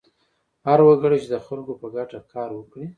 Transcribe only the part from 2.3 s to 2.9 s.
کار وکړي.